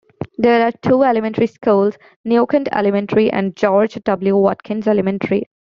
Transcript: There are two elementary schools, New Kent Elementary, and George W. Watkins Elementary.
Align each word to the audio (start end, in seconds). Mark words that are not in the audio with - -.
There 0.39 0.65
are 0.65 0.71
two 0.71 1.03
elementary 1.03 1.45
schools, 1.45 1.95
New 2.25 2.47
Kent 2.47 2.69
Elementary, 2.71 3.31
and 3.31 3.55
George 3.55 3.99
W. 4.03 4.35
Watkins 4.35 4.87
Elementary. 4.87 5.43